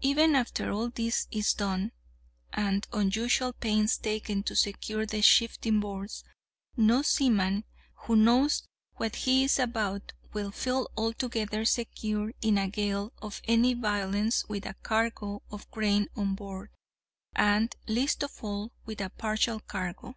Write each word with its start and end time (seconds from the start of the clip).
Even 0.00 0.34
after 0.34 0.72
all 0.72 0.88
this 0.88 1.26
is 1.30 1.52
done, 1.52 1.92
and 2.54 2.86
unusual 2.90 3.52
pains 3.52 3.98
taken 3.98 4.42
to 4.44 4.56
secure 4.56 5.04
the 5.04 5.20
shifting 5.20 5.78
boards, 5.78 6.24
no 6.74 7.02
seaman 7.02 7.64
who 7.94 8.16
knows 8.16 8.62
what 8.94 9.14
he 9.14 9.44
is 9.44 9.58
about 9.58 10.14
will 10.32 10.50
feel 10.50 10.88
altogether 10.96 11.66
secure 11.66 12.32
in 12.40 12.56
a 12.56 12.70
gale 12.70 13.12
of 13.20 13.42
any 13.46 13.74
violence 13.74 14.42
with 14.48 14.64
a 14.64 14.72
cargo 14.82 15.42
of 15.50 15.70
grain 15.70 16.08
on 16.16 16.34
board, 16.34 16.70
and, 17.36 17.76
least 17.86 18.22
of 18.22 18.42
all, 18.42 18.72
with 18.86 19.02
a 19.02 19.10
partial 19.10 19.60
cargo. 19.60 20.16